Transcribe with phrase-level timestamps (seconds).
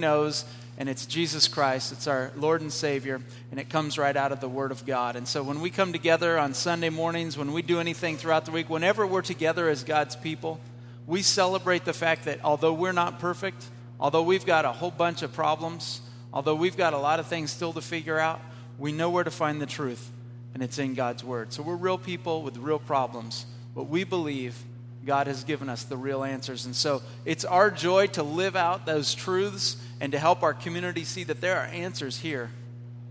[0.00, 0.44] knows,
[0.76, 1.92] and it's Jesus Christ.
[1.92, 5.14] It's our Lord and Savior, and it comes right out of the Word of God.
[5.14, 8.50] And so when we come together on Sunday mornings, when we do anything throughout the
[8.50, 10.58] week, whenever we're together as God's people,
[11.06, 13.62] we celebrate the fact that although we're not perfect,
[14.00, 16.00] although we've got a whole bunch of problems,
[16.32, 18.40] although we've got a lot of things still to figure out,
[18.78, 20.10] we know where to find the truth,
[20.54, 21.52] and it's in God's Word.
[21.52, 23.44] So we're real people with real problems,
[23.74, 24.56] but we believe
[25.04, 26.66] God has given us the real answers.
[26.66, 31.04] And so it's our joy to live out those truths and to help our community
[31.04, 32.50] see that there are answers here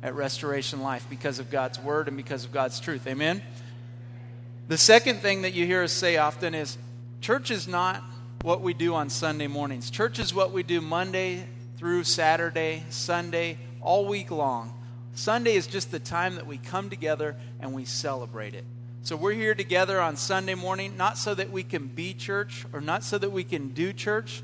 [0.03, 3.07] at Restoration Life because of God's Word and because of God's truth.
[3.07, 3.41] Amen?
[4.67, 6.77] The second thing that you hear us say often is
[7.21, 8.03] church is not
[8.41, 11.45] what we do on Sunday mornings, church is what we do Monday
[11.77, 14.73] through Saturday, Sunday, all week long.
[15.13, 18.63] Sunday is just the time that we come together and we celebrate it.
[19.09, 22.79] So we're here together on Sunday morning, not so that we can be church or
[22.79, 24.43] not so that we can do church,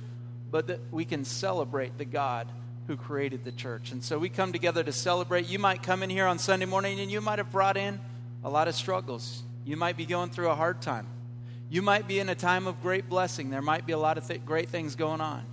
[0.50, 2.48] but that we can celebrate the God
[2.88, 3.92] who created the church.
[3.92, 5.46] And so we come together to celebrate.
[5.46, 8.00] You might come in here on Sunday morning and you might have brought in
[8.44, 9.44] a lot of struggles.
[9.66, 11.06] You might be going through a hard time.
[11.70, 13.52] You might be in a time of great blessing.
[13.52, 15.46] There might be a lot of th- great things going on.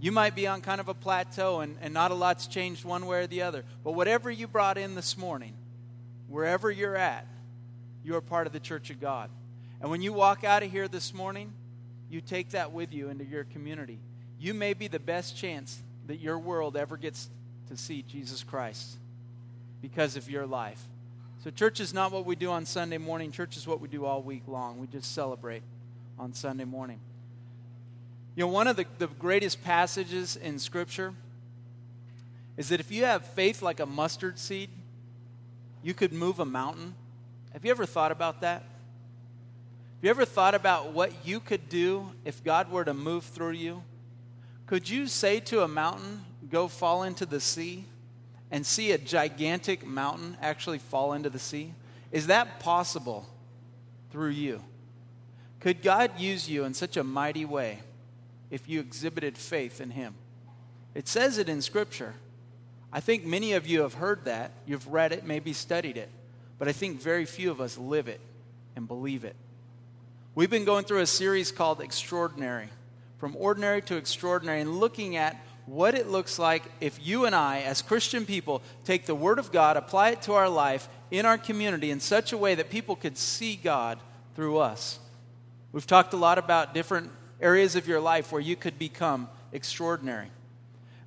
[0.00, 3.06] You might be on kind of a plateau and, and not a lot's changed one
[3.06, 3.64] way or the other.
[3.84, 5.52] But whatever you brought in this morning,
[6.26, 7.28] wherever you're at,
[8.04, 9.30] you are part of the church of God.
[9.80, 11.52] And when you walk out of here this morning,
[12.10, 13.98] you take that with you into your community.
[14.38, 17.28] You may be the best chance that your world ever gets
[17.68, 18.98] to see Jesus Christ
[19.80, 20.82] because of your life.
[21.42, 24.04] So, church is not what we do on Sunday morning, church is what we do
[24.04, 24.78] all week long.
[24.78, 25.62] We just celebrate
[26.18, 27.00] on Sunday morning.
[28.36, 31.14] You know, one of the, the greatest passages in Scripture
[32.56, 34.68] is that if you have faith like a mustard seed,
[35.82, 36.94] you could move a mountain.
[37.52, 38.62] Have you ever thought about that?
[38.62, 43.52] Have you ever thought about what you could do if God were to move through
[43.52, 43.82] you?
[44.66, 47.84] Could you say to a mountain, go fall into the sea,
[48.50, 51.74] and see a gigantic mountain actually fall into the sea?
[52.12, 53.26] Is that possible
[54.10, 54.62] through you?
[55.60, 57.80] Could God use you in such a mighty way
[58.50, 60.14] if you exhibited faith in Him?
[60.94, 62.14] It says it in Scripture.
[62.92, 64.52] I think many of you have heard that.
[64.66, 66.08] You've read it, maybe studied it.
[66.60, 68.20] But I think very few of us live it
[68.76, 69.34] and believe it.
[70.34, 72.68] We've been going through a series called Extraordinary
[73.16, 77.62] From Ordinary to Extraordinary and looking at what it looks like if you and I,
[77.62, 81.38] as Christian people, take the Word of God, apply it to our life in our
[81.38, 83.98] community in such a way that people could see God
[84.36, 84.98] through us.
[85.72, 87.10] We've talked a lot about different
[87.40, 90.28] areas of your life where you could become extraordinary.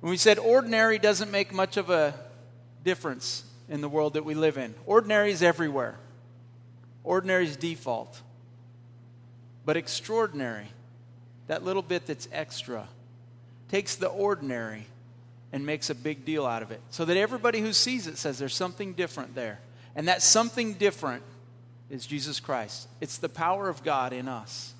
[0.02, 2.12] And we said ordinary doesn't make much of a
[2.82, 4.74] difference in the world that we live in.
[4.86, 5.96] Ordinary is everywhere,
[7.02, 8.20] ordinary is default.
[9.66, 10.66] But extraordinary,
[11.46, 12.86] that little bit that's extra,
[13.70, 14.86] takes the ordinary
[15.52, 16.80] and makes a big deal out of it.
[16.90, 19.60] So that everybody who sees it says there's something different there.
[19.96, 21.22] And that something different
[21.88, 22.88] is Jesus Christ.
[23.00, 24.74] It's the power of God in us.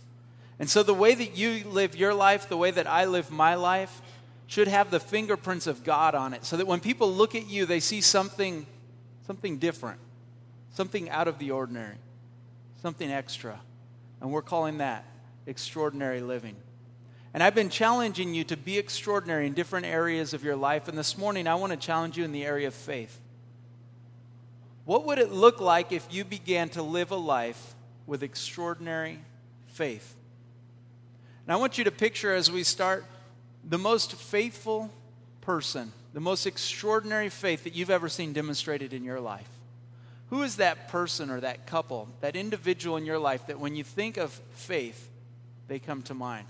[0.59, 3.55] And so the way that you live your life, the way that I live my
[3.55, 4.03] life,
[4.47, 6.45] should have the fingerprints of God on it.
[6.45, 8.67] So that when people look at you, they see something
[9.27, 10.01] something different,
[10.73, 11.97] something out of the ordinary,
[12.83, 13.61] something extra.
[14.21, 15.05] And we're calling that
[15.47, 16.57] extraordinary living.
[17.33, 20.89] And I've been challenging you to be extraordinary in different areas of your life.
[20.89, 23.21] And this morning, I want to challenge you in the area of faith.
[24.85, 27.75] What would it look like if you began to live a life
[28.07, 29.19] with extraordinary
[29.67, 30.15] faith?
[31.47, 33.05] And I want you to picture as we start
[33.65, 34.91] the most faithful
[35.41, 39.49] person the most extraordinary faith that you've ever seen demonstrated in your life?
[40.31, 43.85] Who is that person or that couple, that individual in your life that when you
[43.85, 45.09] think of faith,
[45.69, 46.47] they come to mind?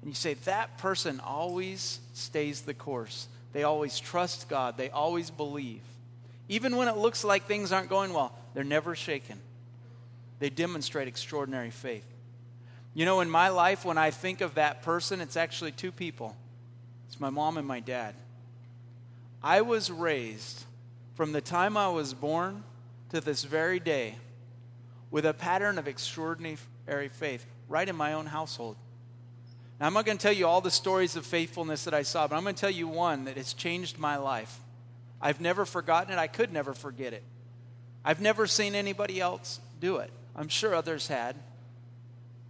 [0.00, 3.28] And you say, that person always stays the course.
[3.52, 4.76] They always trust God.
[4.76, 5.82] They always believe.
[6.48, 9.38] Even when it looks like things aren't going well, they're never shaken.
[10.40, 12.04] They demonstrate extraordinary faith.
[12.94, 16.34] You know, in my life, when I think of that person, it's actually two people
[17.08, 18.14] it's my mom and my dad.
[19.42, 20.64] I was raised
[21.14, 22.62] from the time I was born
[23.10, 24.16] to this very day
[25.10, 28.76] with a pattern of extraordinary faith right in my own household.
[29.80, 32.28] Now, I'm not going to tell you all the stories of faithfulness that I saw,
[32.28, 34.60] but I'm going to tell you one that has changed my life.
[35.20, 36.18] I've never forgotten it.
[36.18, 37.24] I could never forget it.
[38.04, 40.10] I've never seen anybody else do it.
[40.36, 41.36] I'm sure others had,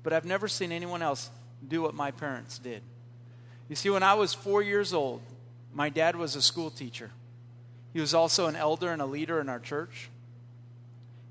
[0.02, 1.30] but I've never seen anyone else
[1.66, 2.82] do what my parents did.
[3.68, 5.22] You see, when I was four years old,
[5.72, 7.10] my dad was a school teacher.
[7.92, 10.08] He was also an elder and a leader in our church.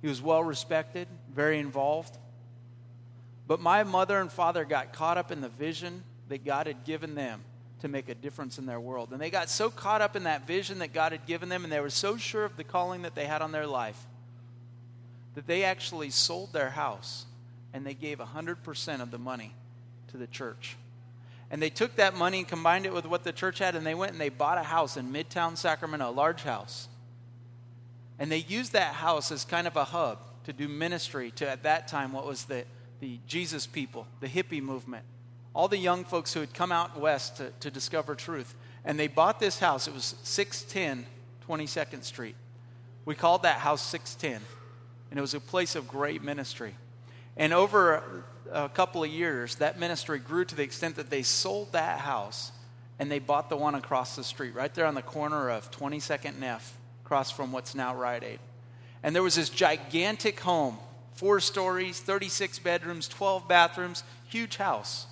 [0.02, 2.18] He was well respected, very involved.
[3.48, 7.16] But my mother and father got caught up in the vision that God had given
[7.16, 7.42] them
[7.82, 9.12] to make a difference in their world.
[9.12, 11.74] And they got so caught up in that vision that God had given them, and
[11.74, 14.00] they were so sure of the calling that they had on their life,
[15.36, 17.26] that they actually sold their house
[17.74, 19.54] and they gave 100% of the money
[20.10, 20.76] to the church.
[21.52, 23.94] And they took that money and combined it with what the church had, and they
[23.94, 26.88] went and they bought a house in Midtown Sacramento, a large house.
[28.18, 31.64] And they used that house as kind of a hub to do ministry to, at
[31.64, 32.64] that time, what was the,
[33.02, 35.04] the Jesus people, the hippie movement,
[35.54, 38.56] all the young folks who had come out west to, to discover truth.
[38.86, 39.88] And they bought this house.
[39.88, 41.06] It was 610
[41.48, 42.36] 22nd Street.
[43.04, 44.42] We called that house 610.
[45.10, 46.76] And it was a place of great ministry.
[47.38, 51.72] And over a couple of years, that ministry grew to the extent that they sold
[51.72, 52.52] that house
[53.00, 56.36] and they bought the one across the street, right there on the corner of 22nd
[56.36, 58.40] and F, across from what's now Rite Aid.
[59.02, 60.78] And there was this gigantic home,
[61.14, 65.08] four stories, 36 bedrooms, 12 bathrooms, huge house.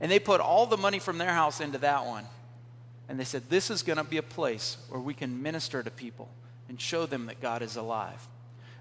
[0.00, 2.24] And they put all the money from their house into that one.
[3.08, 5.90] And they said, This is going to be a place where we can minister to
[5.90, 6.28] people
[6.68, 8.26] and show them that God is alive.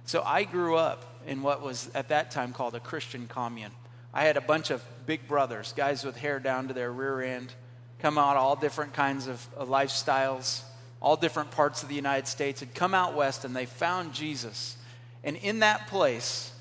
[0.05, 3.71] So I grew up in what was at that time called a Christian commune.
[4.13, 7.53] I had a bunch of big brothers, guys with hair down to their rear end,
[7.99, 10.61] come out all different kinds of lifestyles,
[11.01, 14.77] all different parts of the United States, had come out west and they found Jesus.
[15.23, 16.51] And in that place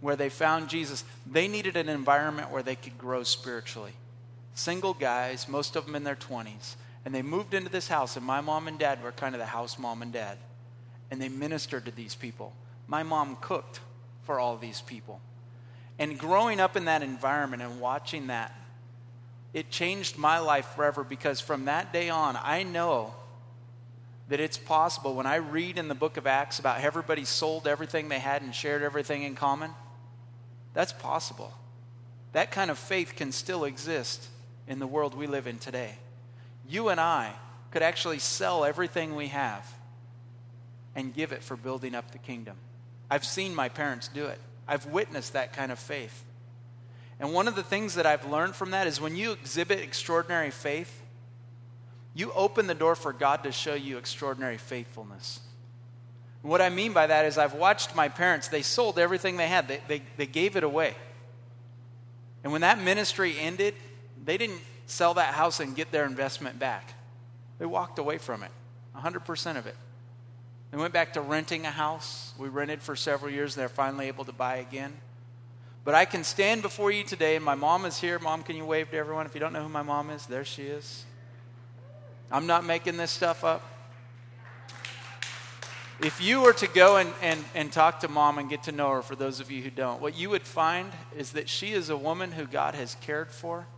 [0.00, 3.92] where they found Jesus, they needed an environment where they could grow spiritually.
[4.54, 6.76] Single guys, most of them in their 20s.
[7.04, 9.46] And they moved into this house, and my mom and dad were kind of the
[9.46, 10.38] house mom and dad.
[11.10, 12.54] And they ministered to these people.
[12.86, 13.80] My mom cooked
[14.24, 15.20] for all these people.
[15.98, 18.54] And growing up in that environment and watching that,
[19.52, 23.14] it changed my life forever because from that day on, I know
[24.28, 28.08] that it's possible when I read in the book of Acts about everybody sold everything
[28.08, 29.70] they had and shared everything in common.
[30.72, 31.52] That's possible.
[32.32, 34.26] That kind of faith can still exist
[34.66, 35.94] in the world we live in today.
[36.68, 37.32] You and I
[37.70, 39.70] could actually sell everything we have
[40.96, 42.56] and give it for building up the kingdom.
[43.10, 46.24] I've seen my parents do it, I've witnessed that kind of faith.
[47.20, 50.50] And one of the things that I've learned from that is when you exhibit extraordinary
[50.50, 51.02] faith,
[52.12, 55.40] you open the door for God to show you extraordinary faithfulness.
[56.42, 59.48] And what I mean by that is I've watched my parents, they sold everything they
[59.48, 60.94] had, they, they, they gave it away.
[62.42, 63.74] And when that ministry ended,
[64.22, 66.94] they didn't sell that house and get their investment back.
[67.58, 68.50] They walked away from it,
[68.96, 69.76] 100% of it.
[70.74, 72.34] They went back to renting a house.
[72.36, 73.54] We rented for several years.
[73.54, 74.92] And they're finally able to buy again.
[75.84, 78.18] But I can stand before you today, and my mom is here.
[78.18, 79.24] Mom, can you wave to everyone?
[79.24, 81.04] If you don't know who my mom is, there she is.
[82.28, 83.62] I'm not making this stuff up.
[86.00, 88.90] If you were to go and, and, and talk to mom and get to know
[88.90, 91.88] her, for those of you who don't, what you would find is that she is
[91.88, 93.68] a woman who God has cared for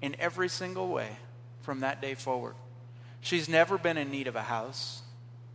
[0.00, 1.18] in every single way
[1.60, 2.54] from that day forward.
[3.20, 5.02] She's never been in need of a house.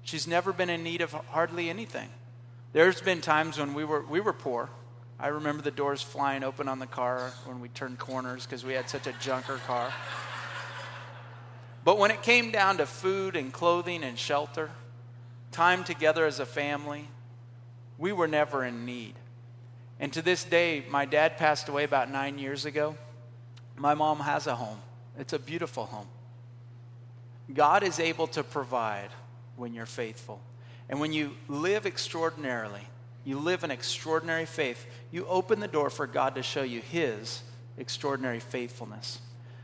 [0.03, 2.09] She's never been in need of hardly anything.
[2.73, 4.69] There's been times when we were, we were poor.
[5.19, 8.73] I remember the doors flying open on the car when we turned corners because we
[8.73, 9.91] had such a junker car.
[11.83, 14.69] But when it came down to food and clothing and shelter,
[15.51, 17.07] time together as a family,
[17.97, 19.13] we were never in need.
[19.99, 22.95] And to this day, my dad passed away about nine years ago.
[23.75, 24.79] My mom has a home,
[25.19, 26.07] it's a beautiful home.
[27.53, 29.09] God is able to provide
[29.55, 30.41] when you're faithful.
[30.89, 32.87] And when you live extraordinarily,
[33.23, 37.43] you live in extraordinary faith, you open the door for God to show you His
[37.77, 39.19] extraordinary faithfulness.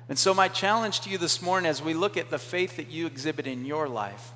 [0.09, 2.89] And so, my challenge to you this morning as we look at the faith that
[2.89, 4.31] you exhibit in your life,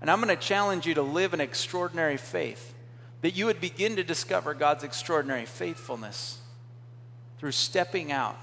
[0.00, 2.74] and I'm going to challenge you to live an extraordinary faith,
[3.22, 6.38] that you would begin to discover God's extraordinary faithfulness
[7.38, 8.36] through stepping out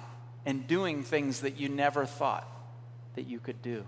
[0.45, 2.47] and doing things that you never thought
[3.15, 3.85] that you could do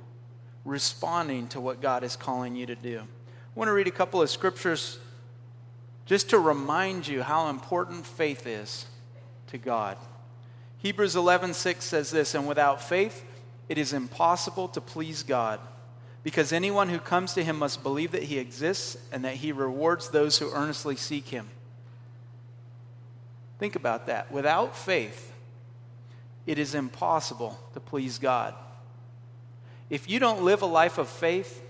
[0.68, 3.00] responding to what God is calling you to do.
[3.00, 5.00] I want to read a couple of scriptures
[6.06, 8.86] just to remind you how important faith is
[9.48, 9.98] to God.
[10.80, 13.24] Hebrews 11:6 says this, and without faith
[13.70, 15.60] it is impossible to please God,
[16.24, 20.10] because anyone who comes to him must believe that he exists and that he rewards
[20.10, 21.50] those who earnestly seek him.
[23.60, 24.32] Think about that.
[24.32, 25.34] Without faith,
[26.46, 28.54] it is impossible to please God.
[29.90, 31.64] If you don't live a life of faith,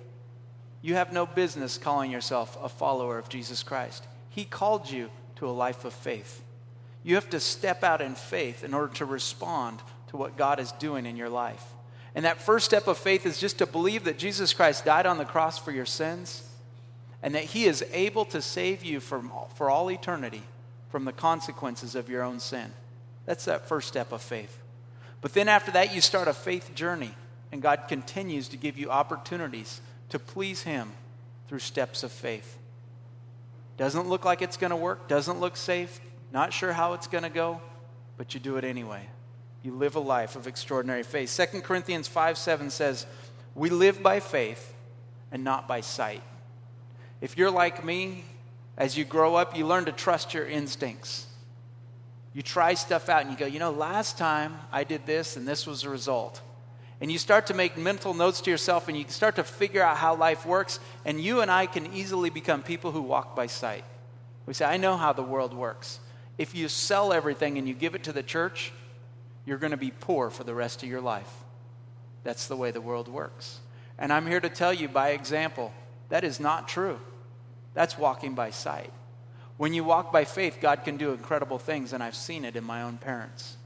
[0.81, 4.05] you have no business calling yourself a follower of Jesus Christ.
[4.29, 6.43] He called you to a life of faith.
[7.03, 10.71] You have to step out in faith in order to respond to what God is
[10.73, 11.63] doing in your life.
[12.15, 15.17] And that first step of faith is just to believe that Jesus Christ died on
[15.17, 16.43] the cross for your sins
[17.21, 20.41] and that He is able to save you from, for all eternity
[20.89, 22.71] from the consequences of your own sin.
[23.25, 24.57] That's that first step of faith.
[25.21, 27.13] But then after that, you start a faith journey
[27.51, 30.91] And God continues to give you opportunities to please Him
[31.47, 32.57] through steps of faith.
[33.77, 35.99] Doesn't look like it's going to work, doesn't look safe,
[36.33, 37.61] not sure how it's going to go,
[38.17, 39.07] but you do it anyway.
[39.63, 41.35] You live a life of extraordinary faith.
[41.51, 43.05] 2 Corinthians 5 7 says,
[43.55, 44.73] We live by faith
[45.31, 46.23] and not by sight.
[47.21, 48.23] If you're like me,
[48.77, 51.25] as you grow up, you learn to trust your instincts.
[52.33, 55.47] You try stuff out and you go, you know, last time I did this and
[55.47, 56.41] this was the result.
[56.99, 59.97] And you start to make mental notes to yourself and you start to figure out
[59.97, 60.79] how life works.
[61.05, 63.83] And you and I can easily become people who walk by sight.
[64.45, 65.99] We say, I know how the world works.
[66.37, 68.71] If you sell everything and you give it to the church,
[69.45, 71.31] you're going to be poor for the rest of your life.
[72.23, 73.59] That's the way the world works.
[73.99, 75.73] And I'm here to tell you by example
[76.09, 76.99] that is not true.
[77.73, 78.91] That's walking by sight.
[79.57, 82.63] When you walk by faith, God can do incredible things, and I've seen it in
[82.63, 83.57] my own parents.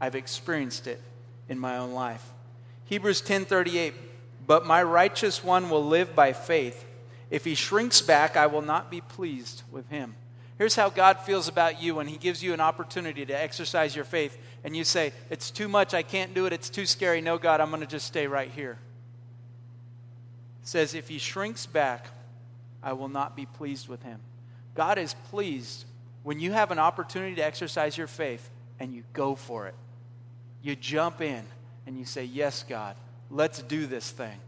[0.00, 1.00] I've experienced it
[1.48, 2.24] in my own life.
[2.84, 3.94] Hebrews 10:38
[4.46, 6.84] But my righteous one will live by faith.
[7.30, 10.14] If he shrinks back, I will not be pleased with him.
[10.58, 14.04] Here's how God feels about you when he gives you an opportunity to exercise your
[14.04, 16.52] faith and you say, "It's too much, I can't do it.
[16.52, 17.20] It's too scary.
[17.20, 18.78] No, God, I'm going to just stay right here."
[20.62, 22.08] says, If he shrinks back,
[22.82, 24.20] I will not be pleased with him.
[24.74, 25.84] God is pleased
[26.22, 28.48] when you have an opportunity to exercise your faith
[28.80, 29.74] and you go for it.
[30.62, 31.44] You jump in
[31.86, 32.96] and you say, Yes, God,
[33.30, 34.38] let's do this thing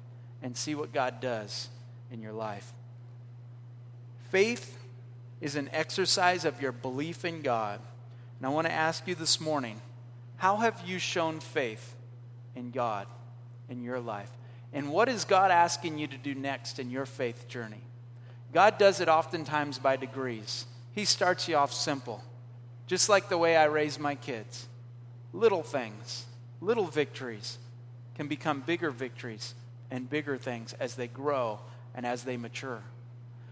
[0.42, 1.68] and see what God does
[2.10, 2.72] in your life.
[4.30, 4.78] Faith
[5.40, 7.80] is an exercise of your belief in God.
[8.38, 9.80] And I want to ask you this morning
[10.36, 11.94] how have you shown faith
[12.54, 13.06] in God
[13.68, 14.30] in your life?
[14.72, 17.80] And what is God asking you to do next in your faith journey?
[18.52, 20.66] God does it oftentimes by degrees.
[20.92, 22.22] He starts you off simple,
[22.86, 24.66] just like the way I raise my kids.
[25.32, 26.24] Little things,
[26.64, 27.58] little victories
[28.14, 29.54] can become bigger victories
[29.90, 31.60] and bigger things as they grow
[31.94, 32.82] and as they mature.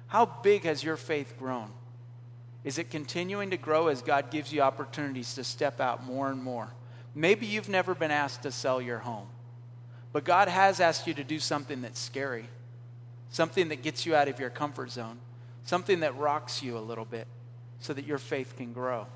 [0.06, 1.70] How big has your faith grown?
[2.64, 6.42] Is it continuing to grow as God gives you opportunities to step out more and
[6.42, 6.68] more?
[7.14, 9.26] Maybe you've never been asked to sell your home.
[10.12, 12.44] But God has asked you to do something that's scary,
[13.30, 15.18] something that gets you out of your comfort zone,
[15.64, 17.26] something that rocks you a little bit
[17.80, 19.06] so that your faith can grow.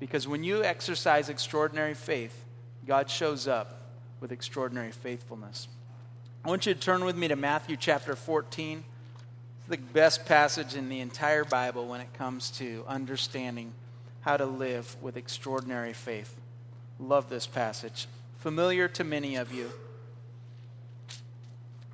[0.00, 2.44] Because when you exercise extraordinary faith,
[2.86, 3.80] God shows up
[4.20, 5.68] with extraordinary faithfulness.
[6.44, 8.82] I want you to turn with me to Matthew chapter 14.
[9.58, 13.72] It's the best passage in the entire Bible when it comes to understanding
[14.22, 16.34] how to live with extraordinary faith.
[16.98, 18.08] Love this passage.
[18.38, 19.70] Familiar to many of you.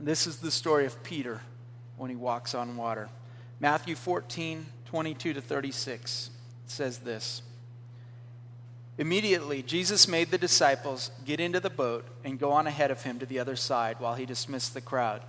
[0.01, 1.43] This is the story of Peter
[1.99, 3.09] when he walks on water.
[3.61, 6.31] Matthew 14, 22 to 36
[6.67, 7.43] says this
[8.99, 13.21] Immediately, Jesus made the disciples get into the boat and go on ahead of him
[13.21, 15.23] to the other side while he dismissed the crowd.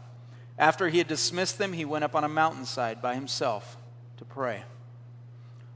[0.57, 3.77] After he had dismissed them, he went up on a mountainside by himself
[4.17, 4.63] to pray.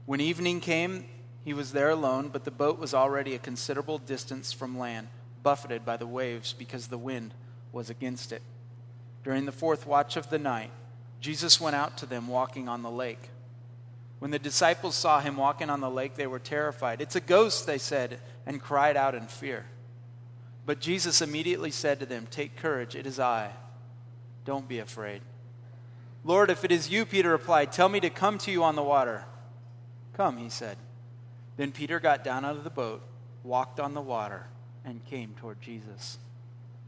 [0.06, 1.06] When evening came,
[1.44, 5.06] he was there alone, but the boat was already a considerable distance from land,
[5.42, 7.32] buffeted by the waves because the wind
[7.72, 8.42] was against it.
[9.22, 10.70] During the fourth watch of the night,
[11.20, 13.30] Jesus went out to them walking on the lake.
[14.24, 17.02] When the disciples saw him walking on the lake, they were terrified.
[17.02, 19.66] It's a ghost, they said, and cried out in fear.
[20.64, 23.50] But Jesus immediately said to them, Take courage, it is I.
[24.46, 25.20] Don't be afraid.
[26.24, 28.82] Lord, if it is you, Peter replied, tell me to come to you on the
[28.82, 29.26] water.
[30.14, 30.78] Come, he said.
[31.58, 33.02] Then Peter got down out of the boat,
[33.42, 34.46] walked on the water,
[34.86, 36.16] and came toward Jesus.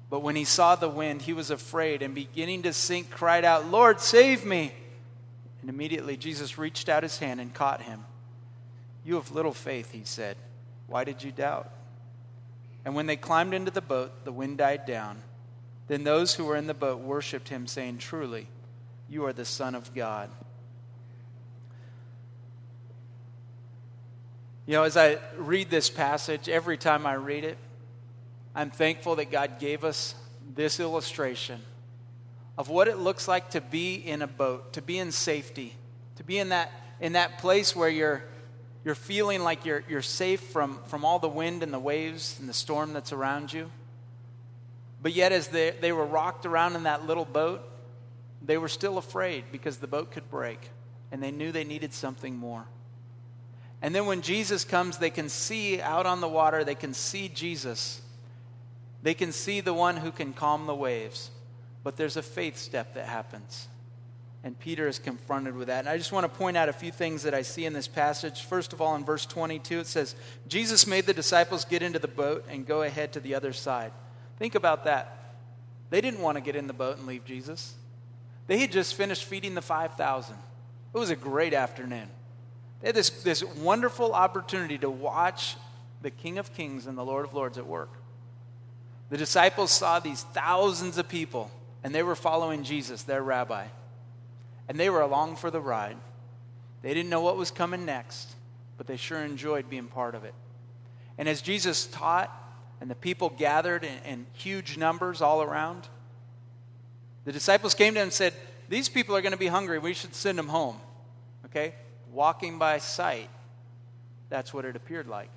[0.09, 3.71] But when he saw the wind, he was afraid and beginning to sink, cried out,
[3.71, 4.73] Lord, save me.
[5.67, 8.05] And immediately Jesus reached out his hand and caught him.
[9.05, 10.37] You have little faith, he said.
[10.87, 11.69] Why did you doubt?
[12.85, 15.21] And when they climbed into the boat, the wind died down.
[15.89, 18.47] Then those who were in the boat worshiped him, saying, Truly,
[19.09, 20.31] you are the Son of God.
[24.67, 27.59] You know, as I read this passage, every time I read it,
[28.55, 30.15] I'm thankful that God gave us
[30.55, 31.61] this illustration
[32.59, 35.75] of what it looks like to be in a boat, to be in safety,
[36.17, 38.25] to be in that, in that place where you're,
[38.85, 42.49] you're feeling like you're, you're safe from, from all the wind and the waves and
[42.49, 43.71] the storm that's around you.
[45.03, 47.63] But yet, as they, they were rocked around in that little boat,
[48.43, 50.71] they were still afraid because the boat could break,
[51.13, 52.65] and they knew they needed something more.
[53.83, 57.29] And then when Jesus comes, they can see out on the water, they can see
[57.29, 58.01] Jesus
[59.07, 61.31] they can see the one who can calm the waves,
[61.87, 63.69] but there's a faith step that happens.
[64.43, 65.79] And Peter is confronted with that.
[65.79, 67.87] And I just want to point out a few things that I see in this
[67.87, 68.43] passage.
[68.43, 70.17] First of all, in verse 22, it says,
[70.49, 73.93] Jesus made the disciples get into the boat and go ahead to the other side.
[74.37, 75.37] Think about that.
[75.91, 77.77] They didn't want to get in the boat and leave Jesus.
[78.49, 80.35] They had just finished feeding the 5,000.
[80.93, 82.09] It was a great afternoon.
[82.81, 85.55] They had this, this wonderful opportunity to watch
[86.03, 87.91] the King of Kings and the Lord of Lords at work.
[89.09, 91.53] The disciples saw these thousands of people,
[91.87, 93.65] and they were following Jesus, their rabbi.
[94.69, 95.97] And they were along for the ride.
[96.83, 98.35] They didn't know what was coming next,
[98.77, 100.35] but they sure enjoyed being part of it.
[101.17, 102.29] And as Jesus taught,
[102.81, 105.87] and the people gathered in, in huge numbers all around,
[107.25, 108.35] the disciples came to him and said,
[108.69, 109.79] These people are going to be hungry.
[109.79, 110.81] We should send them home.
[111.45, 111.73] Okay?
[112.11, 113.31] Walking by sight,
[114.29, 115.31] that's what it appeared like.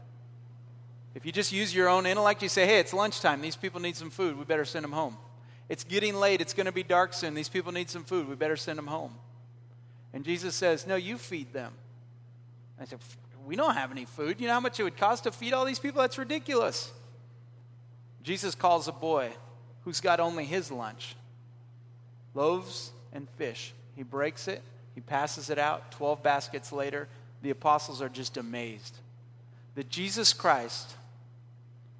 [1.13, 3.39] If you just use your own intellect, you say, Hey, it's lunchtime.
[3.39, 4.36] These people need some food.
[4.36, 5.15] We better send them home.
[5.69, 6.41] It's getting late.
[6.41, 7.35] It's going to be dark soon.
[7.35, 8.27] These people need some food.
[8.27, 9.13] We better send them home.
[10.13, 11.71] And Jesus says, No, you feed them.
[12.81, 12.99] I said,
[13.45, 14.41] We don't have any food.
[14.41, 16.01] You know how much it would cost to feed all these people?
[16.01, 16.91] That's ridiculous.
[18.23, 19.29] Jesus calls a boy
[19.85, 21.15] who's got only his lunch
[22.33, 23.73] loaves and fish.
[23.95, 24.61] He breaks it,
[24.95, 25.91] he passes it out.
[25.91, 27.07] 12 baskets later,
[27.41, 28.97] the apostles are just amazed
[29.75, 30.93] that Jesus Christ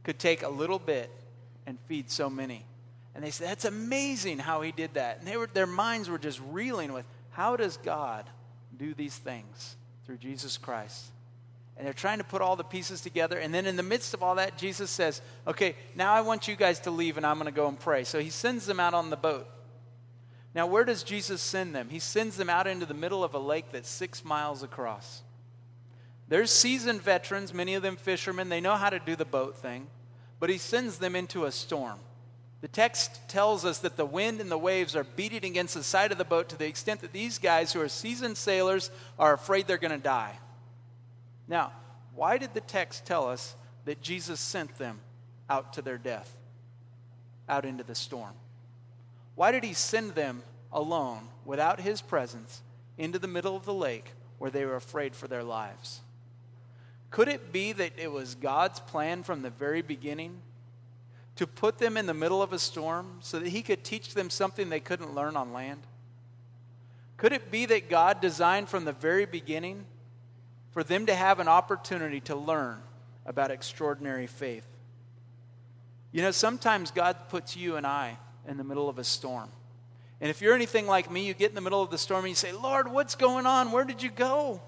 [0.04, 1.10] could take a little bit
[1.66, 2.66] and feed so many.
[3.16, 5.20] And they said, That's amazing how he did that.
[5.20, 8.30] And they were, their minds were just reeling with how does God
[8.78, 9.76] do these things
[10.06, 11.06] through Jesus Christ?
[11.78, 13.40] And they're trying to put all the pieces together.
[13.40, 16.56] And then in the midst of all that, Jesus says, Okay, now I want you
[16.56, 18.04] guys to leave and I'm going to go and pray.
[18.04, 19.48] So he sends them out on the boat.
[20.56, 21.90] Now, where does Jesus send them?
[21.90, 25.22] He sends them out into the middle of a lake that's six miles across.
[26.28, 28.50] There's seasoned veterans, many of them fishermen.
[28.50, 29.88] They know how to do the boat thing,
[30.40, 32.00] but he sends them into a storm.
[32.62, 36.12] The text tells us that the wind and the waves are beating against the side
[36.12, 39.66] of the boat to the extent that these guys, who are seasoned sailors, are afraid
[39.66, 40.38] they're going to die.
[41.48, 41.72] Now,
[42.16, 45.00] why did the text tell us that Jesus sent them
[45.50, 46.36] out to their death,
[47.48, 48.34] out into the storm?
[49.36, 52.62] Why did he send them alone, without his presence,
[52.98, 56.02] into the middle of the lake where they were afraid for their lives?
[57.10, 60.42] Could it be that it was God's plan from the very beginning
[61.40, 64.30] to put them in the middle of a storm so that he could teach them
[64.30, 65.80] something they couldn't learn on land?
[67.16, 69.86] Could it be that God designed from the very beginning
[70.72, 72.82] for them to have an opportunity to learn
[73.26, 74.68] about extraordinary faith?
[76.12, 79.50] You know, sometimes God puts you and I in the middle of a storm.
[80.20, 82.30] And if you're anything like me, you get in the middle of the storm and
[82.32, 83.72] you say, Lord, what's going on?
[83.72, 84.60] Where did you go?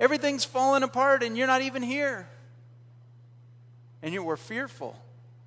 [0.00, 2.30] Everything's falling apart and you're not even here.
[4.00, 4.98] And you, we're fearful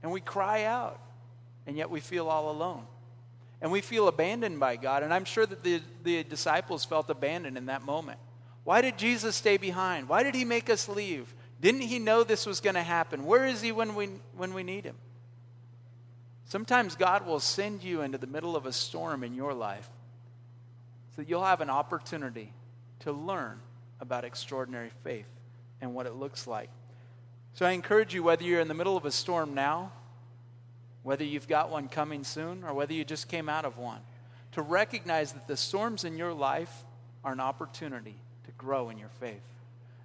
[0.03, 0.99] and we cry out,
[1.65, 2.85] and yet we feel all alone.
[3.59, 5.01] And we feel abandoned by God.
[5.01, 8.19] And I'm sure that the, the disciples felt abandoned in that moment.
[8.63, 10.07] Why did Jesus stay behind?
[10.07, 11.33] Why did he make us leave?
[11.59, 13.25] Didn't he know this was going to happen?
[13.25, 14.95] Where is he when we, when we need him?
[16.45, 19.89] Sometimes God will send you into the middle of a storm in your life
[21.15, 22.53] so you'll have an opportunity
[22.99, 23.59] to learn
[23.99, 25.27] about extraordinary faith
[25.81, 26.69] and what it looks like.
[27.57, 29.91] So I encourage you, whether you're in the middle of a storm now,
[31.01, 34.01] whether you've got one coming soon, or whether you just came out of one,
[34.51, 36.83] to recognize that the storms in your life
[37.23, 38.13] are an opportunity
[38.45, 39.41] to grow in your faith.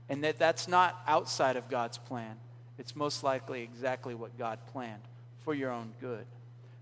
[0.09, 2.37] And that that's not outside of God's plan.
[2.79, 5.03] It's most likely exactly what God planned
[5.45, 6.25] for your own good.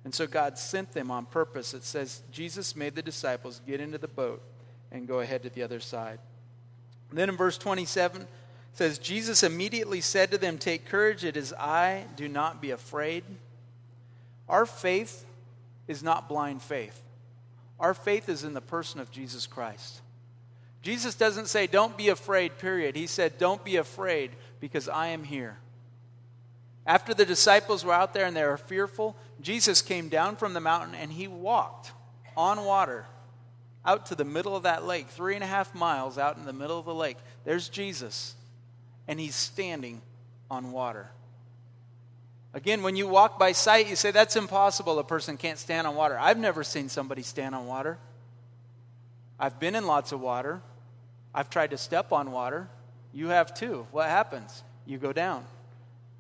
[0.05, 1.75] And so God sent them on purpose.
[1.75, 4.41] It says Jesus made the disciples get into the boat
[4.93, 6.21] and go ahead to the other side.
[7.09, 8.29] And then in verse 27
[8.73, 13.25] says Jesus immediately said to them, "Take courage, it is I, do not be afraid."
[14.49, 15.25] Our faith
[15.87, 17.01] is not blind faith.
[17.79, 20.03] Our faith is in the person of Jesus Christ.
[20.83, 22.97] Jesus doesn't say, Don't be afraid, period.
[22.97, 25.59] He said, Don't be afraid because I am here.
[26.87, 30.61] After the disciples were out there and they were fearful, Jesus came down from the
[30.61, 31.93] mountain and he walked
[32.37, 33.07] on water
[33.85, 36.53] out to the middle of that lake, three and a half miles out in the
[36.53, 37.17] middle of the lake.
[37.45, 38.35] There's Jesus,
[39.11, 40.01] and he's standing
[40.53, 41.11] on water.
[42.55, 45.01] Again, when you walk by sight, you say, That's impossible.
[45.01, 46.17] A person can't stand on water.
[46.17, 47.99] I've never seen somebody stand on water.
[49.37, 50.63] I've been in lots of water.
[51.35, 52.69] I've tried to step on water.
[53.13, 53.85] You have too.
[53.91, 54.63] What happens?
[54.87, 55.45] You go down.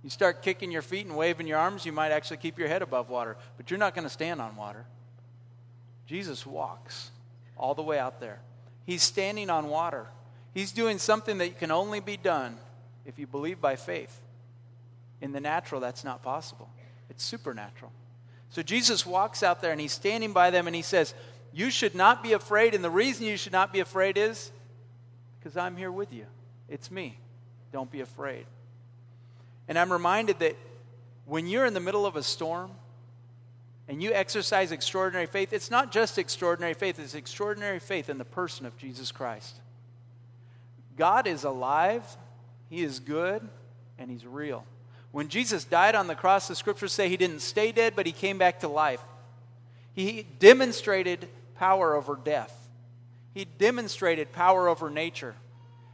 [0.03, 2.83] You start kicking your feet and waving your arms, you might actually keep your head
[2.83, 4.85] above water, but you're not going to stand on water.
[6.07, 7.11] Jesus walks
[7.57, 8.41] all the way out there.
[8.85, 10.07] He's standing on water.
[10.55, 12.57] He's doing something that can only be done
[13.07, 14.21] if you believe by faith.
[15.21, 16.71] In the natural, that's not possible,
[17.09, 17.93] it's supernatural.
[18.51, 21.15] So Jesus walks out there and he's standing by them and he says,
[21.53, 22.75] You should not be afraid.
[22.75, 24.51] And the reason you should not be afraid is
[25.39, 26.27] because I'm here with you.
[26.69, 27.19] It's me.
[27.73, 28.47] Don't be afraid.
[29.69, 30.57] And I'm reminded that
[31.27, 32.73] when you're in the middle of a storm
[33.87, 38.25] and you exercise extraordinary faith, it's not just extraordinary faith, it's extraordinary faith in the
[38.25, 39.57] person of Jesus Christ.
[40.97, 42.05] God is alive,
[42.71, 43.47] He is good,
[43.99, 44.65] and He's real.
[45.13, 48.13] When Jesus died on the cross, the scriptures say He didn't stay dead, but He
[48.13, 49.03] came back to life.
[49.93, 52.57] He demonstrated power over death,
[53.35, 55.35] He demonstrated power over nature.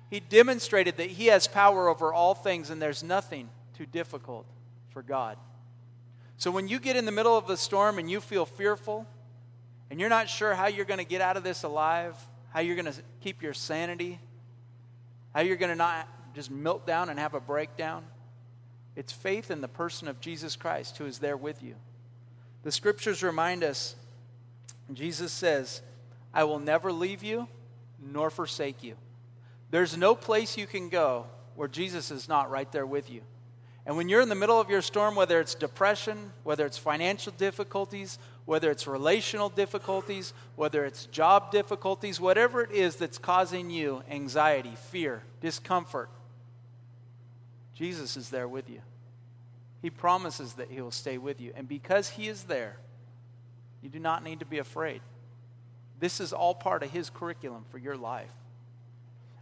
[0.09, 4.47] He demonstrated that He has power over all things, and there's nothing too difficult
[4.91, 5.37] for God.
[6.37, 9.05] So when you get in the middle of the storm and you feel fearful,
[9.91, 12.15] and you're not sure how you're going to get out of this alive,
[12.51, 14.21] how you're going to keep your sanity,
[15.35, 18.05] how you're going to not just melt down and have a breakdown,
[18.95, 21.75] it's faith in the person of Jesus Christ who is there with you.
[22.63, 23.97] The scriptures remind us,
[24.93, 25.81] Jesus says,
[26.35, 27.49] I will never leave you
[28.13, 28.97] nor forsake you.
[29.71, 33.23] There's no place you can go where Jesus is not right there with you.
[33.87, 37.33] And when you're in the middle of your storm, whether it's depression, whether it's financial
[37.33, 44.03] difficulties, whether it's relational difficulties, whether it's job difficulties, whatever it is that's causing you
[44.11, 46.11] anxiety, fear, discomfort,
[47.77, 48.81] Jesus is there with you.
[49.83, 51.53] He promises that He will stay with you.
[51.55, 52.79] And because He is there,
[53.83, 55.03] you do not need to be afraid.
[56.01, 58.33] This is all part of His curriculum for your life.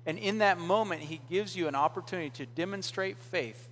[0.05, 3.69] And in that moment, He gives you an opportunity to demonstrate faith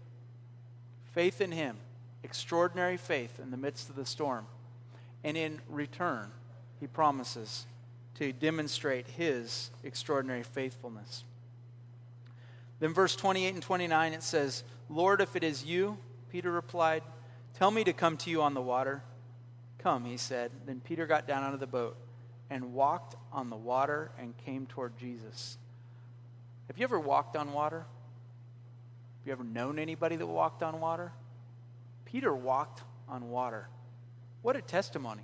[1.12, 1.76] faith in Him,
[2.22, 4.46] extraordinary faith in the midst of the storm.
[5.24, 6.30] And in return,
[6.80, 7.66] He promises
[8.14, 11.24] to demonstrate His extraordinary faithfulness.
[12.82, 15.98] Then, verse 28 and 29, it says, Lord, if it is you,
[16.32, 17.04] Peter replied,
[17.54, 19.04] Tell me to come to you on the water.
[19.78, 20.50] Come, he said.
[20.66, 21.96] Then Peter got down out of the boat
[22.50, 25.58] and walked on the water and came toward Jesus.
[26.66, 27.78] Have you ever walked on water?
[27.78, 31.12] Have you ever known anybody that walked on water?
[32.04, 33.68] Peter walked on water.
[34.42, 35.22] What a testimony.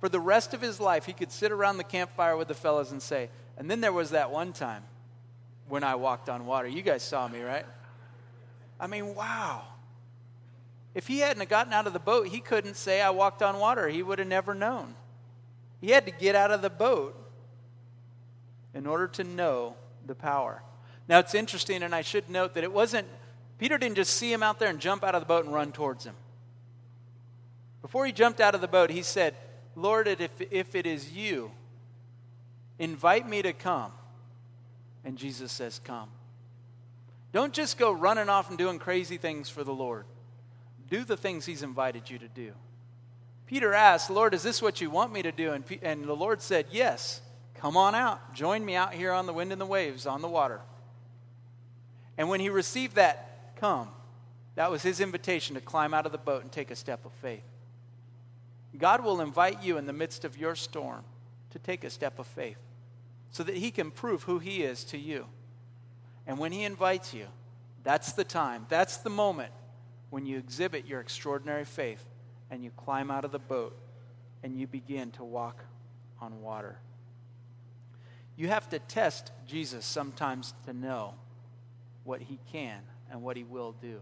[0.00, 2.92] For the rest of his life, he could sit around the campfire with the fellows
[2.92, 4.84] and say, and then there was that one time
[5.68, 6.68] when I walked on water.
[6.68, 7.66] You guys saw me, right?
[8.78, 9.62] I mean, wow.
[10.94, 13.88] If he hadn't gotten out of the boat, he couldn't say, I walked on water.
[13.88, 14.94] He would have never known.
[15.80, 17.16] He had to get out of the boat
[18.74, 20.62] in order to know the power.
[21.08, 23.06] Now, it's interesting, and I should note that it wasn't,
[23.58, 25.72] Peter didn't just see him out there and jump out of the boat and run
[25.72, 26.14] towards him.
[27.82, 29.34] Before he jumped out of the boat, he said,
[29.76, 31.50] Lord, if, if it is you,
[32.78, 33.92] invite me to come.
[35.04, 36.08] And Jesus says, Come.
[37.32, 40.06] Don't just go running off and doing crazy things for the Lord.
[40.88, 42.52] Do the things He's invited you to do.
[43.46, 45.52] Peter asked, Lord, is this what you want me to do?
[45.52, 47.20] And, and the Lord said, Yes.
[47.56, 48.34] Come on out.
[48.34, 50.60] Join me out here on the wind and the waves, on the water.
[52.18, 53.88] And when he received that, come,
[54.54, 57.12] that was his invitation to climb out of the boat and take a step of
[57.22, 57.42] faith.
[58.76, 61.04] God will invite you in the midst of your storm
[61.52, 62.58] to take a step of faith
[63.34, 65.26] so that he can prove who he is to you.
[66.24, 67.26] And when he invites you,
[67.82, 69.50] that's the time, that's the moment
[70.10, 72.06] when you exhibit your extraordinary faith
[72.48, 73.76] and you climb out of the boat
[74.44, 75.64] and you begin to walk
[76.20, 76.78] on water.
[78.36, 81.14] You have to test Jesus sometimes to know
[82.04, 84.00] what he can and what he will do.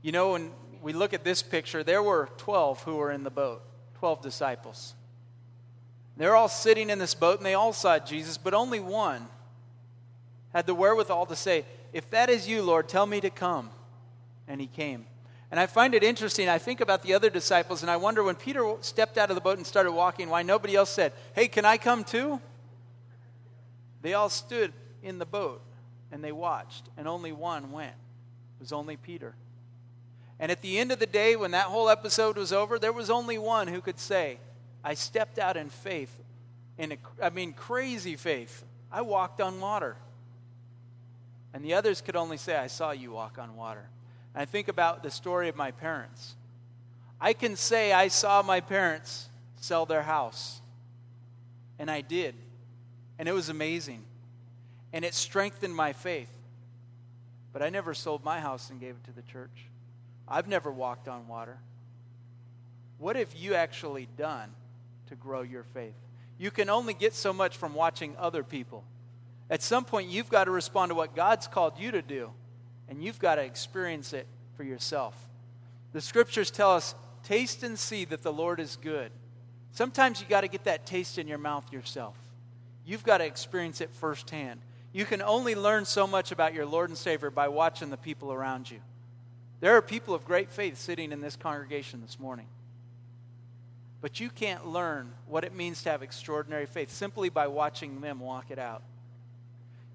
[0.00, 3.30] You know, when we look at this picture, there were 12 who were in the
[3.30, 3.60] boat,
[3.98, 4.94] 12 disciples.
[6.16, 9.26] They're all sitting in this boat and they all saw Jesus, but only one
[10.52, 13.70] had the wherewithal to say, If that is you, Lord, tell me to come.
[14.48, 15.06] And he came.
[15.50, 16.48] And I find it interesting.
[16.48, 19.40] I think about the other disciples, and I wonder when Peter stepped out of the
[19.40, 22.40] boat and started walking, why nobody else said, Hey, can I come too?
[24.02, 25.60] They all stood in the boat
[26.10, 27.90] and they watched, and only one went.
[27.90, 29.34] It was only Peter.
[30.38, 33.10] And at the end of the day, when that whole episode was over, there was
[33.10, 34.38] only one who could say,
[34.86, 36.16] I stepped out in faith,
[36.78, 38.62] in a, I mean, crazy faith.
[38.92, 39.96] I walked on water.
[41.52, 43.84] And the others could only say, I saw you walk on water.
[44.32, 46.36] And I think about the story of my parents.
[47.20, 50.60] I can say I saw my parents sell their house.
[51.80, 52.36] And I did.
[53.18, 54.04] And it was amazing.
[54.92, 56.30] And it strengthened my faith.
[57.52, 59.64] But I never sold my house and gave it to the church.
[60.28, 61.58] I've never walked on water.
[62.98, 64.52] What have you actually done
[65.08, 65.94] to grow your faith?
[66.38, 68.84] You can only get so much from watching other people.
[69.48, 72.32] At some point, you've got to respond to what God's called you to do
[72.88, 75.14] and you've got to experience it for yourself.
[75.92, 79.10] The scriptures tell us, taste and see that the Lord is good.
[79.72, 82.16] Sometimes you got to get that taste in your mouth yourself.
[82.84, 84.60] You've got to experience it firsthand.
[84.92, 88.32] You can only learn so much about your Lord and Savior by watching the people
[88.32, 88.80] around you.
[89.60, 92.46] There are people of great faith sitting in this congregation this morning.
[94.00, 98.20] But you can't learn what it means to have extraordinary faith simply by watching them
[98.20, 98.82] walk it out.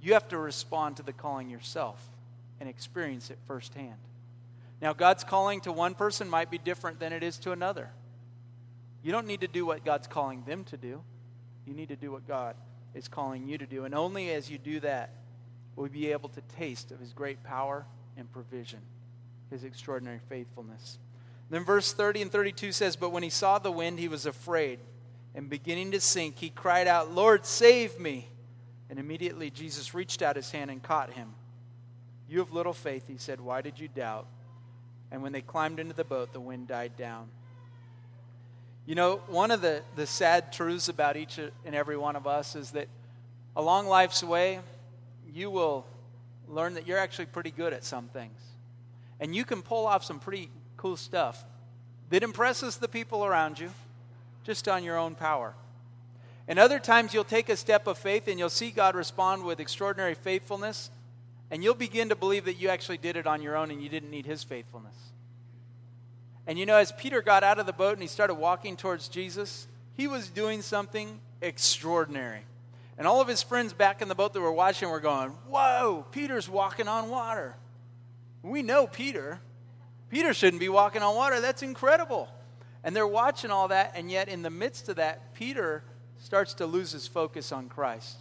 [0.01, 2.03] You have to respond to the calling yourself
[2.59, 3.97] and experience it firsthand.
[4.81, 7.89] Now, God's calling to one person might be different than it is to another.
[9.03, 11.03] You don't need to do what God's calling them to do.
[11.65, 12.55] You need to do what God
[12.95, 13.85] is calling you to do.
[13.85, 15.11] And only as you do that
[15.75, 17.85] will you be able to taste of His great power
[18.17, 18.79] and provision,
[19.51, 20.97] His extraordinary faithfulness.
[21.51, 24.79] Then verse 30 and 32 says, But when he saw the wind, he was afraid,
[25.35, 28.29] and beginning to sink, he cried out, Lord, save me.
[28.89, 31.33] And immediately Jesus reached out his hand and caught him.
[32.29, 34.27] You have little faith, he said, Why did you doubt?
[35.11, 37.27] And when they climbed into the boat, the wind died down.
[38.85, 42.55] You know, one of the, the sad truths about each and every one of us
[42.55, 42.87] is that
[43.57, 44.61] along life's way,
[45.33, 45.85] you will
[46.47, 48.39] learn that you're actually pretty good at some things.
[49.19, 50.49] And you can pull off some pretty
[50.81, 51.45] cool stuff
[52.09, 53.69] that impresses the people around you
[54.43, 55.53] just on your own power.
[56.47, 59.59] And other times you'll take a step of faith and you'll see God respond with
[59.59, 60.89] extraordinary faithfulness,
[61.51, 63.89] and you'll begin to believe that you actually did it on your own and you
[63.89, 64.95] didn't need His faithfulness.
[66.47, 69.07] And you know, as Peter got out of the boat and he started walking towards
[69.07, 72.41] Jesus, he was doing something extraordinary.
[72.97, 76.07] And all of his friends back in the boat that were watching were going, Whoa,
[76.11, 77.55] Peter's walking on water.
[78.41, 79.39] We know Peter.
[80.11, 81.39] Peter shouldn't be walking on water.
[81.39, 82.27] That's incredible.
[82.83, 85.83] And they're watching all that, and yet in the midst of that, Peter
[86.19, 88.17] starts to lose his focus on Christ.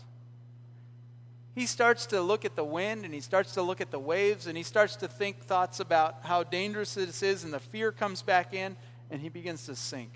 [1.53, 4.47] He starts to look at the wind and he starts to look at the waves
[4.47, 8.23] and he starts to think thoughts about how dangerous this is, and the fear comes
[8.23, 8.77] back in,
[9.11, 10.13] and he begins to sink.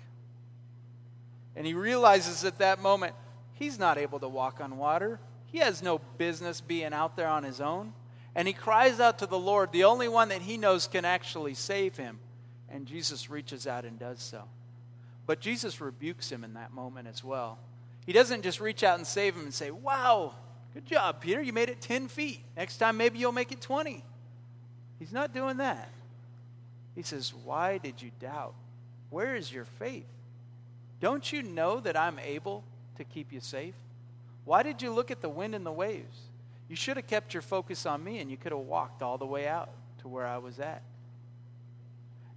[1.57, 3.15] And he realizes at that moment
[3.53, 5.19] he's not able to walk on water.
[5.47, 7.91] He has no business being out there on his own.
[8.35, 11.53] And he cries out to the Lord, the only one that he knows can actually
[11.53, 12.19] save him.
[12.69, 14.43] And Jesus reaches out and does so.
[15.25, 17.57] But Jesus rebukes him in that moment as well.
[18.05, 20.33] He doesn't just reach out and save him and say, Wow,
[20.73, 21.41] good job, Peter.
[21.41, 22.41] You made it 10 feet.
[22.55, 24.03] Next time, maybe you'll make it 20.
[24.99, 25.89] He's not doing that.
[26.93, 28.53] He says, Why did you doubt?
[29.09, 30.05] Where is your faith?
[30.99, 32.63] Don't you know that I'm able
[32.97, 33.75] to keep you safe?
[34.43, 36.17] Why did you look at the wind and the waves?
[36.67, 39.25] You should have kept your focus on me and you could have walked all the
[39.25, 40.81] way out to where I was at.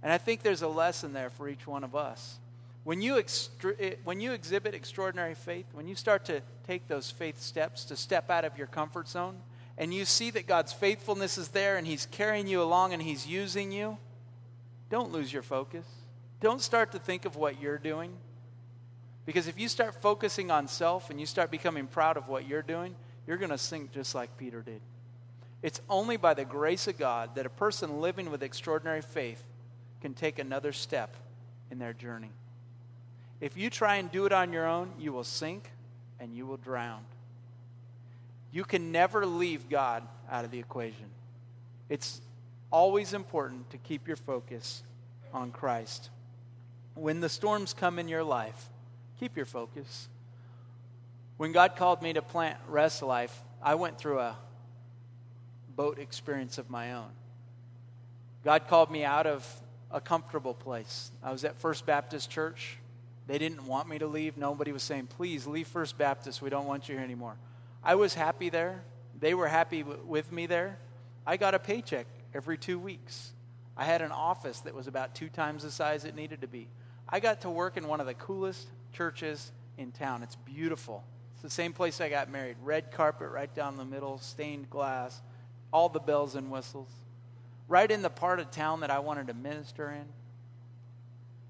[0.01, 2.39] And I think there's a lesson there for each one of us.
[2.83, 7.11] When you, extra- eh, when you exhibit extraordinary faith, when you start to take those
[7.11, 9.37] faith steps to step out of your comfort zone,
[9.77, 13.27] and you see that God's faithfulness is there and He's carrying you along and He's
[13.27, 13.97] using you,
[14.89, 15.85] don't lose your focus.
[16.39, 18.13] Don't start to think of what you're doing.
[19.25, 22.61] Because if you start focusing on self and you start becoming proud of what you're
[22.61, 22.95] doing,
[23.29, 24.81] you're going to sink just like Peter did.
[25.61, 29.43] It's only by the grace of God that a person living with extraordinary faith
[30.01, 31.15] can take another step
[31.69, 32.31] in their journey.
[33.39, 35.69] If you try and do it on your own, you will sink
[36.19, 37.01] and you will drown.
[38.51, 41.05] You can never leave God out of the equation.
[41.87, 42.21] It's
[42.71, 44.81] always important to keep your focus
[45.31, 46.09] on Christ.
[46.95, 48.69] When the storms come in your life,
[49.19, 50.07] keep your focus.
[51.39, 54.35] When God called me to plant Rest Life, I went through a
[55.73, 57.11] boat experience of my own.
[58.43, 59.47] God called me out of
[59.89, 61.13] a comfortable place.
[61.23, 62.75] I was at First Baptist Church.
[63.25, 64.35] They didn't want me to leave.
[64.35, 66.41] Nobody was saying, please leave First Baptist.
[66.41, 67.37] We don't want you here anymore.
[67.81, 68.83] I was happy there.
[69.17, 70.77] They were happy w- with me there.
[71.25, 73.31] I got a paycheck every two weeks.
[73.77, 76.67] I had an office that was about two times the size it needed to be.
[77.07, 80.21] I got to work in one of the coolest churches in town.
[80.21, 81.05] It's beautiful.
[81.39, 82.57] It's the same place I got married.
[82.61, 85.21] Red carpet right down the middle, stained glass,
[85.71, 86.89] all the bells and whistles.
[87.69, 90.03] Right in the part of town that I wanted to minister in,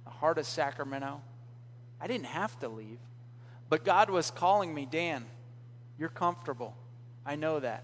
[0.04, 1.22] the heart of Sacramento.
[2.00, 3.00] I didn't have to leave.
[3.68, 5.26] But God was calling me, Dan,
[5.98, 6.76] you're comfortable.
[7.26, 7.84] I know that.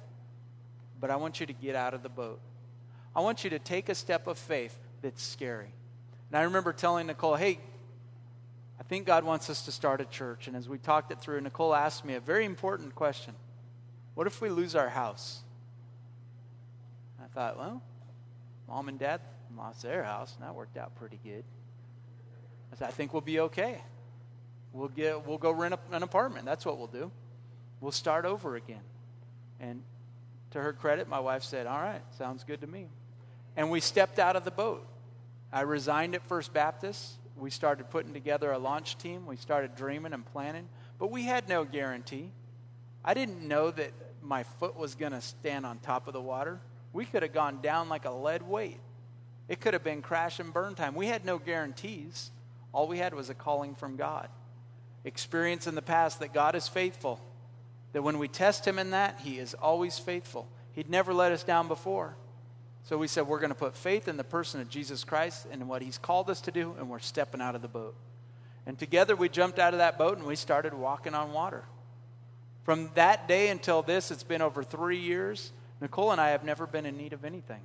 [1.02, 2.40] But I want you to get out of the boat.
[3.16, 5.72] I want you to take a step of faith that's scary.
[6.30, 7.58] And I remember telling Nicole, hey,
[8.80, 10.48] I think God wants us to start a church.
[10.48, 13.34] And as we talked it through, Nicole asked me a very important question
[14.14, 15.42] What if we lose our house?
[17.24, 17.82] I thought, well,
[18.68, 19.22] mom and dad
[19.58, 21.44] lost their house, and that worked out pretty good.
[22.72, 23.82] I said, I think we'll be okay.
[24.74, 26.46] We'll, get, we'll go rent a, an apartment.
[26.46, 27.12] That's what we'll do.
[27.80, 28.82] We'll start over again.
[29.60, 29.82] And
[30.52, 32.88] to her credit, my wife said, All right, sounds good to me.
[33.56, 34.86] And we stepped out of the boat.
[35.52, 39.26] I resigned at First Baptist we started putting together a launch team.
[39.26, 40.70] We started dreaming and planning,
[41.00, 42.32] but we had no guarantee.
[43.04, 46.60] I didn't know that my foot was going to stand on top of the water.
[46.94, 48.80] We could have gone down like a lead weight.
[49.48, 50.96] It could have been crash and burn time.
[50.96, 52.32] We had no guarantees.
[52.72, 54.30] All we had was a calling from God.
[55.04, 57.22] Experience in the past that God is faithful,
[57.94, 60.48] that when we test Him in that, He is always faithful.
[60.74, 62.16] He'd never let us down before.
[62.86, 65.68] So we said we're going to put faith in the person of Jesus Christ and
[65.68, 67.96] what He's called us to do, and we're stepping out of the boat.
[68.68, 71.64] And together we jumped out of that boat and we started walking on water.
[72.64, 75.52] From that day until this, it's been over three years.
[75.82, 77.62] Nicole and I have never been in need of anything.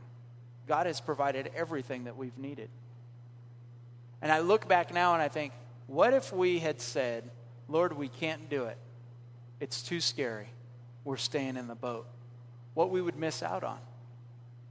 [0.66, 2.68] God has provided everything that we've needed.
[4.22, 5.52] And I look back now and I think,
[5.86, 7.30] what if we had said,
[7.68, 8.76] Lord, we can't do it?
[9.58, 10.48] It's too scary.
[11.04, 12.06] We're staying in the boat.
[12.74, 13.78] What we would miss out on.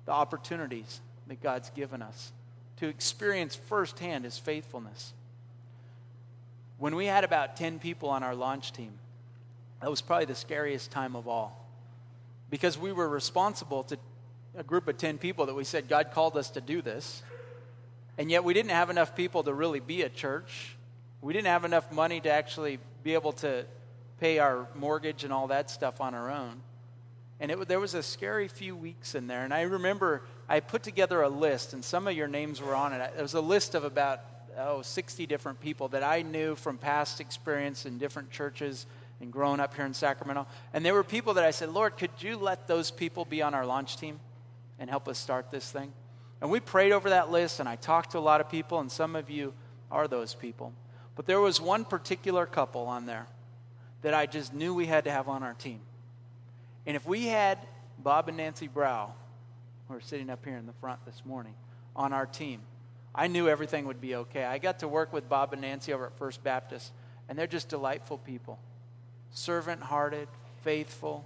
[0.09, 2.31] The opportunities that God's given us
[2.77, 5.13] to experience firsthand His faithfulness.
[6.79, 8.93] When we had about 10 people on our launch team,
[9.79, 11.63] that was probably the scariest time of all.
[12.49, 13.99] Because we were responsible to
[14.57, 17.21] a group of 10 people that we said God called us to do this.
[18.17, 20.75] And yet we didn't have enough people to really be a church.
[21.21, 23.63] We didn't have enough money to actually be able to
[24.19, 26.63] pay our mortgage and all that stuff on our own.
[27.39, 29.43] And it, there was a scary few weeks in there.
[29.43, 32.93] And I remember I put together a list, and some of your names were on
[32.93, 33.13] it.
[33.17, 34.21] It was a list of about,
[34.57, 38.85] oh, 60 different people that I knew from past experience in different churches
[39.21, 40.47] and growing up here in Sacramento.
[40.73, 43.53] And there were people that I said, Lord, could you let those people be on
[43.53, 44.19] our launch team
[44.77, 45.91] and help us start this thing?
[46.41, 48.91] And we prayed over that list, and I talked to a lot of people, and
[48.91, 49.53] some of you
[49.91, 50.73] are those people.
[51.15, 53.27] But there was one particular couple on there
[54.01, 55.81] that I just knew we had to have on our team.
[56.85, 57.59] And if we had
[57.97, 59.13] Bob and Nancy Brow,
[59.87, 61.53] who are sitting up here in the front this morning,
[61.95, 62.61] on our team,
[63.13, 64.43] I knew everything would be okay.
[64.43, 66.91] I got to work with Bob and Nancy over at First Baptist,
[67.27, 68.59] and they're just delightful people
[69.31, 70.27] servant hearted,
[70.63, 71.25] faithful.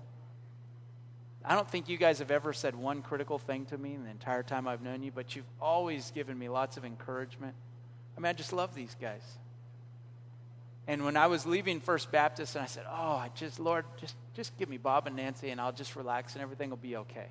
[1.45, 4.09] I don't think you guys have ever said one critical thing to me in the
[4.09, 7.55] entire time I've known you, but you've always given me lots of encouragement.
[8.15, 9.21] I mean, I just love these guys.
[10.87, 14.57] And when I was leaving First Baptist, and I said, "Oh, just Lord, just just
[14.57, 17.27] give me Bob and Nancy, and I'll just relax, and everything will be okay."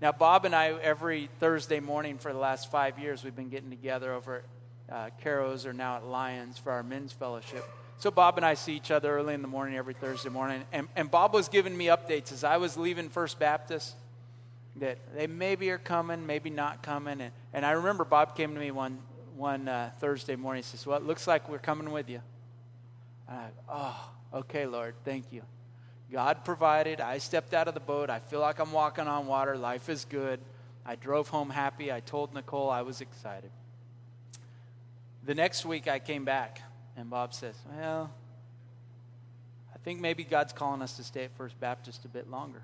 [0.00, 3.70] Now, Bob and I, every Thursday morning for the last five years, we've been getting
[3.70, 4.42] together over
[4.88, 7.64] at uh, Caro's or now at Lions for our men's fellowship.
[7.98, 10.64] So Bob and I see each other early in the morning every Thursday morning.
[10.72, 13.94] And, and Bob was giving me updates as I was leaving First Baptist
[14.76, 17.20] that they maybe are coming, maybe not coming.
[17.20, 18.98] And, and I remember Bob came to me one,
[19.34, 20.62] one uh, Thursday morning.
[20.62, 22.20] He says, Well, it looks like we're coming with you.
[23.28, 25.42] And I, oh, okay, Lord, thank you.
[26.12, 27.00] God provided.
[27.00, 28.10] I stepped out of the boat.
[28.10, 29.56] I feel like I'm walking on water.
[29.56, 30.40] Life is good.
[30.86, 31.90] I drove home happy.
[31.90, 33.50] I told Nicole I was excited.
[35.24, 36.60] The next week I came back
[36.96, 38.10] and Bob says, Well,
[39.74, 42.62] I think maybe God's calling us to stay at First Baptist a bit longer.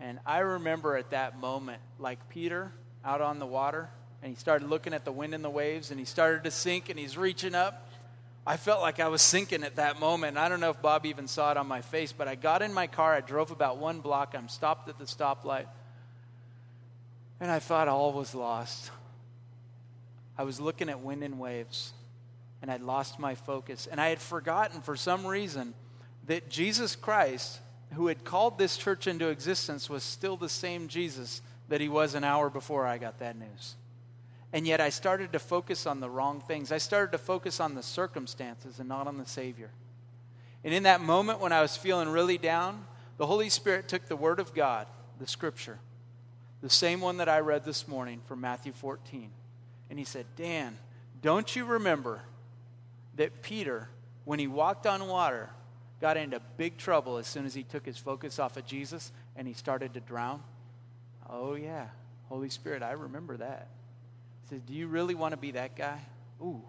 [0.00, 2.72] And I remember at that moment, like Peter
[3.04, 3.88] out on the water,
[4.26, 6.88] and he started looking at the wind and the waves, and he started to sink,
[6.88, 7.88] and he's reaching up.
[8.44, 10.36] I felt like I was sinking at that moment.
[10.36, 12.74] I don't know if Bob even saw it on my face, but I got in
[12.74, 13.14] my car.
[13.14, 14.34] I drove about one block.
[14.36, 15.66] I'm stopped at the stoplight.
[17.38, 18.90] And I thought all was lost.
[20.36, 21.92] I was looking at wind and waves
[22.62, 23.86] and I'd lost my focus.
[23.86, 25.72] And I had forgotten for some reason
[26.26, 27.60] that Jesus Christ,
[27.92, 32.14] who had called this church into existence, was still the same Jesus that he was
[32.14, 33.76] an hour before I got that news.
[34.56, 36.72] And yet I started to focus on the wrong things.
[36.72, 39.68] I started to focus on the circumstances and not on the Savior.
[40.64, 42.86] And in that moment when I was feeling really down,
[43.18, 44.86] the Holy Spirit took the Word of God,
[45.18, 45.78] the Scripture,
[46.62, 49.28] the same one that I read this morning from Matthew 14,
[49.90, 50.78] and He said, Dan,
[51.20, 52.22] don't you remember
[53.16, 53.90] that Peter,
[54.24, 55.50] when he walked on water,
[56.00, 59.46] got into big trouble as soon as he took his focus off of Jesus and
[59.46, 60.42] he started to drown?
[61.28, 61.88] Oh, yeah.
[62.30, 63.68] Holy Spirit, I remember that.
[64.48, 66.00] Says, Do you really want to be that guy?
[66.40, 66.62] Ooh,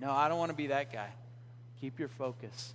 [0.00, 1.08] no, I don't want to be that guy.
[1.80, 2.74] Keep your focus.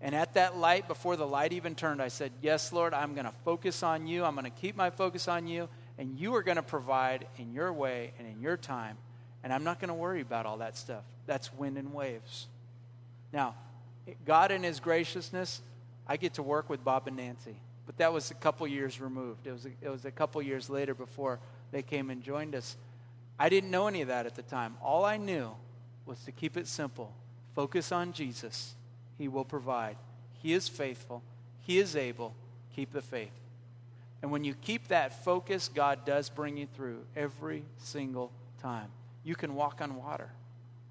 [0.00, 3.26] And at that light, before the light even turned, I said, Yes, Lord, I'm going
[3.26, 4.24] to focus on you.
[4.24, 5.68] I'm going to keep my focus on you.
[5.98, 8.98] And you are going to provide in your way and in your time.
[9.42, 11.04] And I'm not going to worry about all that stuff.
[11.26, 12.48] That's wind and waves.
[13.32, 13.54] Now,
[14.24, 15.62] God in His graciousness,
[16.06, 17.56] I get to work with Bob and Nancy.
[17.86, 19.46] But that was a couple years removed.
[19.46, 21.38] It was a, it was a couple years later before
[21.70, 22.76] they came and joined us.
[23.38, 24.76] I didn't know any of that at the time.
[24.82, 25.50] All I knew
[26.06, 27.12] was to keep it simple
[27.54, 28.74] focus on Jesus.
[29.16, 29.96] He will provide.
[30.42, 31.22] He is faithful.
[31.62, 32.34] He is able.
[32.74, 33.32] Keep the faith.
[34.22, 38.30] And when you keep that focus, God does bring you through every single
[38.60, 38.88] time.
[39.24, 40.30] You can walk on water.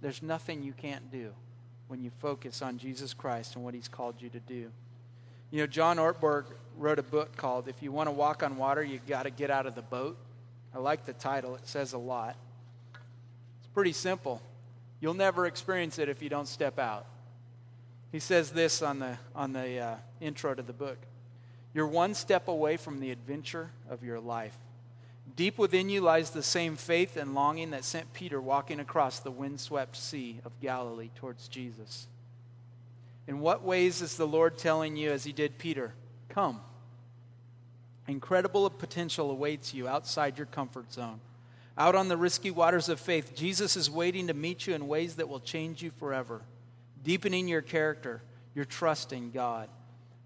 [0.01, 1.33] There's nothing you can't do
[1.87, 4.71] when you focus on Jesus Christ and what he's called you to do.
[5.51, 6.45] You know, John Ortberg
[6.77, 9.51] wrote a book called If You Want to Walk on Water, You Got to Get
[9.51, 10.17] Out of the Boat.
[10.75, 12.35] I like the title, it says a lot.
[13.59, 14.41] It's pretty simple.
[14.99, 17.05] You'll never experience it if you don't step out.
[18.11, 20.97] He says this on the, on the uh, intro to the book
[21.73, 24.55] You're one step away from the adventure of your life.
[25.35, 29.31] Deep within you lies the same faith and longing that sent Peter walking across the
[29.31, 32.07] windswept sea of Galilee towards Jesus.
[33.27, 35.93] In what ways is the Lord telling you, as he did Peter,
[36.29, 36.61] come?
[38.07, 41.19] Incredible potential awaits you outside your comfort zone.
[41.77, 45.15] Out on the risky waters of faith, Jesus is waiting to meet you in ways
[45.15, 46.41] that will change you forever,
[47.03, 48.21] deepening your character,
[48.53, 49.67] your trust in God.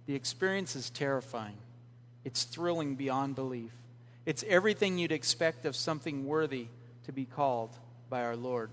[0.06, 1.58] The experience is terrifying,
[2.24, 3.72] it's thrilling beyond belief.
[4.26, 6.68] It's everything you'd expect of something worthy
[7.06, 7.72] to be called
[8.10, 8.70] by our Lord.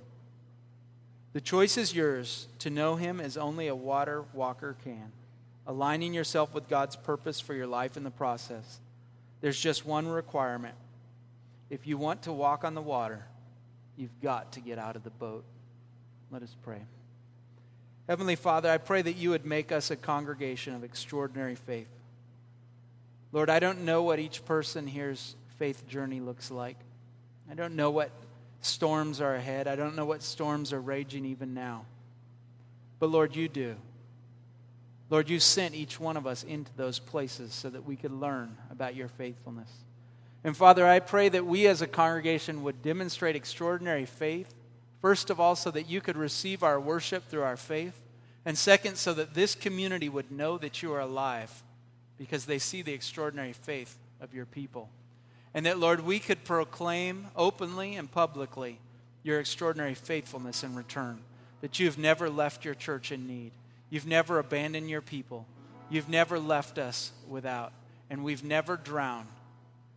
[1.33, 5.13] The choice is yours to know Him as only a water walker can,
[5.67, 8.81] aligning yourself with God's purpose for your life in the process.
[9.41, 10.75] There's just one requirement.
[11.71, 13.25] If you want to walk on the water,
[13.97, 15.45] you've got to get out of the boat.
[16.31, 16.81] Let us pray.
[18.09, 21.89] Heavenly Father, I pray that you would make us a congregation of extraordinary faith.
[23.33, 26.77] Lord, I don't know what each person here's faith journey looks like.
[27.51, 28.11] I don't know what
[28.61, 29.67] storms are ahead.
[29.67, 31.85] I don't know what storms are raging even now.
[32.99, 33.77] But Lord, you do.
[35.11, 38.57] Lord, you sent each one of us into those places so that we could learn
[38.77, 39.71] about your faithfulness.
[40.45, 44.55] And Father, I pray that we as a congregation would demonstrate extraordinary faith,
[45.01, 47.99] first of all, so that you could receive our worship through our faith,
[48.45, 51.63] and second, so that this community would know that you are alive
[52.19, 54.91] because they see the extraordinary faith of your people.
[55.55, 58.79] And that, Lord, we could proclaim openly and publicly
[59.23, 61.19] your extraordinary faithfulness in return.
[61.63, 63.53] That you've never left your church in need.
[63.91, 65.47] You've never abandoned your people.
[65.89, 67.73] You've never left us without.
[68.11, 69.29] And we've never drowned,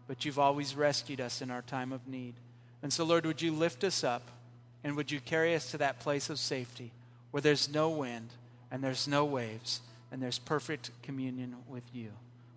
[0.07, 2.33] but you've always rescued us in our time of need.
[2.81, 4.23] And so, Lord, would you lift us up
[4.83, 6.91] and would you carry us to that place of safety
[7.31, 8.29] where there's no wind
[8.71, 9.81] and there's no waves
[10.11, 12.09] and there's perfect communion with you?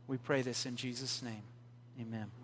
[0.07, 1.42] We pray this in Jesus' name.
[2.00, 2.41] Amen.